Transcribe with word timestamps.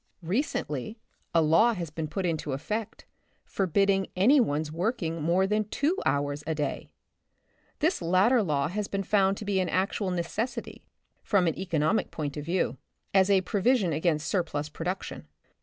Recently 0.23 0.97
a 1.31 1.43
law 1.43 1.75
has 1.75 1.91
been 1.91 2.07
put 2.07 2.25
into 2.25 2.53
effect, 2.53 3.05
forbidding 3.45 4.07
any 4.15 4.39
one's 4.39 4.71
working 4.71 5.21
more 5.21 5.45
than 5.45 5.65
two 5.69 5.95
hours 6.07 6.43
a 6.47 6.55
day. 6.55 6.89
This 7.81 8.01
lat 8.01 8.29
ter 8.29 8.41
law 8.41 8.67
has 8.67 8.87
been 8.87 9.03
found 9.03 9.37
to 9.37 9.45
be 9.45 9.59
an 9.59 9.69
actual 9.69 10.09
neces 10.09 10.59
sity, 10.59 10.81
from 11.21 11.45
an 11.45 11.55
economic 11.55 12.09
point 12.09 12.35
of 12.35 12.43
view, 12.43 12.77
as 13.13 13.29
a 13.29 13.41
pro 13.41 13.61
vision 13.61 13.93
against 13.93 14.27
surplus 14.27 14.69
production. 14.69 15.27